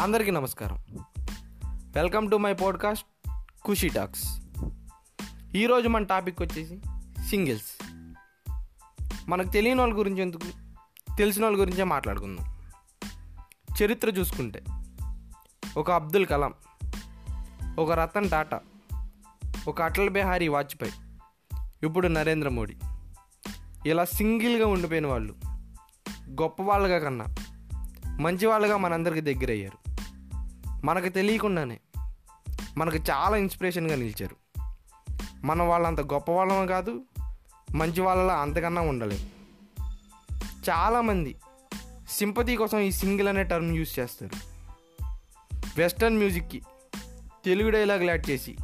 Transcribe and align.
అందరికీ 0.00 0.30
నమస్కారం. 0.30 0.84
Welcome 1.68 2.30
to 2.30 2.36
my 2.36 2.54
podcast 2.54 3.28
Khushi 3.66 3.88
talks. 3.88 4.40
ఈరోజు 5.56 5.88
మన 5.88 6.04
టాపిక్ 6.04 6.42
వచ్చేసి 6.42 6.80
సింగిల్స్. 7.22 7.84
మనకు 9.28 9.48
తెలియని 9.48 9.80
వాళ్ళ 9.80 9.98
గురించి 9.98 10.22
ఎందుకు? 10.22 10.46
తెలిసిన 11.16 11.44
వాళ్ళ 11.44 11.60
గురించే 11.60 11.84
మాట్లాడుకుందాం. 11.84 12.56
చరిత్ర 13.82 14.08
చూసుకుంటే 14.08 14.62
ఒక 15.76 15.90
అబ్దుల్ 15.90 16.26
కలాం 16.26 16.54
ఒక 17.78 17.92
రతన్ 17.92 18.30
టాటా 18.30 18.60
ఒక 19.68 19.82
అటల్ 19.82 20.10
బిహారీ 20.10 20.48
వాజ్పేయి 20.48 20.92
ఇప్పుడు 21.82 22.08
నరేంద్ర 22.08 22.48
మోడీ. 22.48 22.76
ఇలా 23.86 24.04
సింగిల్గా 24.04 24.66
ఉండిపోయిన 24.66 25.06
వాళ్ళు 25.06 25.34
గొప్ప 26.28 26.62
వాళ్ళగా 26.62 26.98
కన్నా 26.98 27.26
మంచి 28.20 28.46
వాళ్ళగా 28.46 28.76
మనందరికీ 28.76 29.34
దగ్గర 29.34 29.50
అయ్యారు 29.50 29.89
మనకు 30.84 31.08
తెలియకుండానే 31.08 31.80
మనకు 32.76 32.96
చాలా 32.96 33.36
ఇన్స్పిరేషన్గా 33.36 33.96
నిలిచారు. 33.96 34.36
మన 35.44 35.62
వాళ్ళంత 35.62 36.00
గొప్ప 36.00 36.30
వాళ్ళమే 36.30 36.66
కాదు 36.66 37.00
మంచి 37.74 38.00
వాళ్ళలా 38.00 38.34
అంతకన్నా 38.34 38.82
ఉండలేము 38.82 39.26
చాలామంది 40.70 41.36
సింపతి 42.08 42.56
కోసం 42.56 42.78
ఈ 42.78 42.90
సింగిల్ 42.90 43.28
అనే 43.28 43.44
టర్మ్ 43.44 43.76
యూజ్ 43.76 43.98
చేస్తారు. 43.98 44.50
వెస్టర్న్ 45.76 46.18
మ్యూజిక్కి 46.18 46.62
తెలుగు 47.44 47.70
డైలాగ్ 47.70 48.02
యాడ్ 48.02 48.30
చేసి 48.30 48.56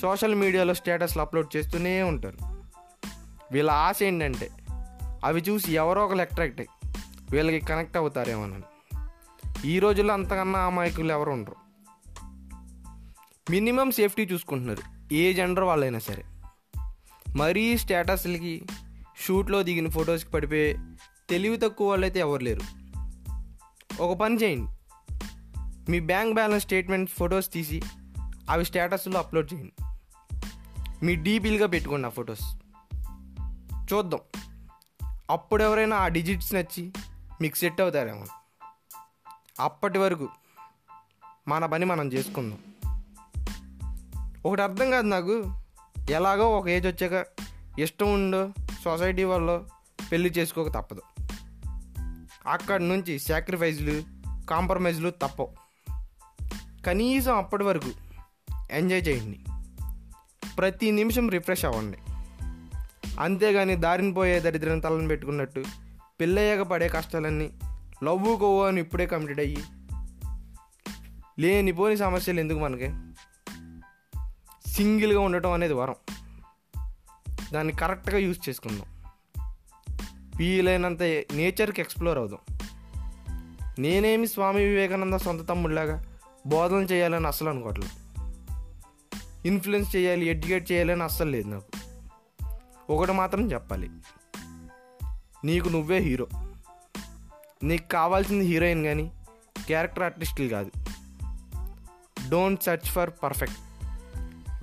సోషల్ 0.00 0.34
మీడియాలో 0.34 0.74
స్టేటస్లు 0.74 1.22
అప్లోడ్ 1.22 1.56
చేస్తూనే 1.56 2.02
ఉంటారు. 2.02 2.36
వీళ్ళ 3.52 3.70
ఆశ 3.70 4.02
ఏంటంటే 4.02 4.50
అవి 5.24 5.40
చూసి 5.40 5.72
ఎవరో 5.72 6.06
ఒకరు 6.06 6.18
అట్రాక్ట్ 6.18 6.60
అయ్యి 6.60 6.94
వీళ్ళకి 7.30 7.66
కనెక్ట్ 7.66 7.96
అవుతారేమోనని. 7.96 8.62
ఈ 9.64 9.78
రోజుల్లో 9.78 10.14
అంతకన్నా 10.14 10.60
అమాయకులు 10.60 11.12
ఎవరు 11.12 11.30
ఉండరు. 11.30 11.56
మినిమం 13.50 13.90
సేఫ్టీ 13.90 14.22
చూసుకుంటున్నారు. 14.22 15.14
ఏ 15.14 15.32
జెండర్ 15.32 15.64
వాళ్ళైనా 15.64 15.98
సరే. 15.98 16.24
మరీ 17.36 17.78
స్టేటస్లకి 17.78 18.66
షూట్లో 19.26 19.62
దిగిన 19.62 19.88
ఫొటోస్కి 19.88 20.30
పడిపోయే 20.30 20.78
తెలివి 21.30 21.56
తక్కువ 21.56 21.88
వాళ్ళైతే 21.88 22.20
ఎవరు 22.20 22.42
లేరు. 22.42 22.60
ఒక 24.02 24.18
పని 24.18 24.36
చేయండి. 24.36 24.72
మీ 25.90 26.00
బ్యాంక్ 26.00 26.34
బ్యాలెన్స్ 26.34 26.64
స్టేట్మెంట్ 26.64 27.10
ఫొటోస్ 27.10 27.52
తీసి 27.52 27.82
అవి 28.50 28.64
స్టేటస్లో 28.64 29.18
అప్లోడ్ 29.18 29.54
చేయండి. 29.54 29.84
మీ 31.06 31.16
డీపీలుగా 31.16 31.66
పెట్టుకోండి 31.66 32.06
ఆ 32.06 32.10
ఫొటోస్. 32.10 32.60
చూద్దాం. 33.92 34.20
అప్పుడు 35.30 35.62
ఎవరైనా 35.62 35.96
ఆ 35.96 36.08
డిజిట్స్ 36.08 36.54
నచ్చి 36.54 36.92
మీకు 37.40 37.56
సెట్ 37.56 37.80
అవుతారేమో. 37.80 38.24
అప్పటి 39.60 39.98
వరకు 39.98 40.28
మన 41.48 41.66
పని 41.66 41.84
మనం 41.84 42.12
చేసుకుందాం. 42.12 42.58
ఒకటి 44.46 44.62
అర్థం 44.62 44.90
కాదు 44.90 45.06
నాకు. 45.06 45.54
ఎలాగో 46.10 46.58
ఒక 46.58 46.68
ఏజ్ 46.68 46.86
వచ్చాక 46.86 47.26
ఇష్టం 47.78 48.14
ఉండో 48.14 48.52
సొసైటీ 48.84 49.24
వాళ్ళు 49.24 49.66
పెళ్ళి 50.12 50.30
చేసుకోక 50.30 50.68
తప్పదు. 50.68 51.02
అక్కడి 52.46 52.88
నుంచి 52.88 53.18
సాక్రిఫైజ్లు 53.18 54.02
కాంప్రమైజ్లు 54.46 55.10
తప్పవు. 55.10 55.52
కనీసం 56.86 57.36
అప్పటి 57.36 57.64
వరకు 57.64 57.90
ఎంజాయ్ 58.70 59.08
చేయండి. 59.08 59.40
ప్రతి 60.58 60.90
నిమిషం 60.90 61.30
రిఫ్రెష్ 61.30 61.64
అవ్వండి. 61.64 61.98
అంతేగాని 63.20 63.76
దారిని 63.76 64.14
పోయే 64.14 64.40
దరిద్రం 64.40 64.78
తలని 64.78 65.08
పెట్టుకున్నట్టు 65.08 65.64
పెళ్ళయ్యాక 66.20 66.60
పడే 66.60 66.88
కష్టాలన్నీ 66.88 67.50
లవ్ 68.04 68.38
కొవ్వు 68.38 68.64
అని 68.64 68.80
ఇప్పుడే 68.80 69.06
కమిటెడ్ 69.06 69.40
అయ్యి. 69.40 69.64
లేనిపోని 71.38 71.96
సమస్యలు 71.96 72.40
ఎందుకు 72.40 72.58
మనకి? 72.58 72.88
సింగిల్గా 74.70 75.20
ఉండటం 75.20 75.52
అనేది 75.52 75.72
వరం. 75.72 75.94
దాన్ని 77.52 77.72
కరెక్ట్గా 77.72 78.18
యూజ్ 78.18 78.48
చేసుకుందాం. 78.48 78.86
వీలైనంత 80.36 81.02
నేచర్కి 81.02 81.80
ఎక్స్ప్లోర్ 81.80 82.18
అవుదాం. 82.18 82.58
నేనేమి 83.78 84.26
స్వామి 84.26 84.64
వివేకానంద 84.64 85.14
సొంత 85.14 85.48
తమ్ముడిలాగా 85.48 86.18
బోధన 86.46 86.76
చేయాలని 86.76 87.26
అస్సలు 87.26 87.48
అనుకోవట్లేదు. 87.48 88.08
ఇన్ఫ్లుయెన్స్ 89.46 89.96
చేయాలి 89.96 90.26
ఎడ్యుకేట్ 90.26 90.72
చేయాలని 90.72 91.02
అస్సలు 91.02 91.30
లేదు 91.30 91.48
నాకు. 91.48 91.64
ఒకటి 92.92 93.12
మాత్రం 93.12 93.52
చెప్పాలి. 93.52 93.90
నీకు 95.44 95.68
నువ్వే 95.68 95.98
హీరో 95.98 96.26
నీకు 97.62 97.88
కావాల్సింది 97.88 98.44
హీరోయిన్ 98.44 98.84
కానీ 98.84 99.12
క్యారెక్టర్ 99.66 100.02
ఆర్టిస్టులు 100.02 100.48
కాదు. 100.48 100.70
Don't 102.28 102.62
search 102.62 102.90
for 102.90 103.10
perfect. 103.22 103.58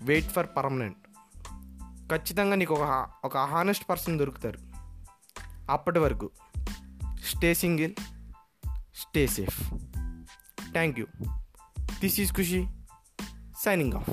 Wait 0.02 0.26
for 0.26 0.48
permanent. 0.58 0.98
ఖచ్చితంగా 2.12 2.56
నీకు 2.56 2.74
ఒక 2.74 3.08
ఒక 3.26 3.38
హానెస్ట్ 3.38 3.90
పర్సన్ 3.90 4.20
దొరుకుతారు. 4.20 4.60
అప్పటి 5.70 6.00
వరకు. 6.00 6.30
Stay 7.26 7.54
single. 7.54 7.94
Stay 8.96 9.28
safe. 9.28 9.74
Thank 10.72 11.00
you. 11.00 11.06
This 11.80 12.20
is 12.20 12.34
Khushi. 12.34 12.68
Signing 13.60 13.94
off. 13.94 14.10